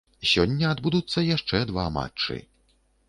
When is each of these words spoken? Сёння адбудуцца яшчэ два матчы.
Сёння 0.29 0.71
адбудуцца 0.75 1.25
яшчэ 1.27 1.63
два 1.73 1.85
матчы. 1.99 2.41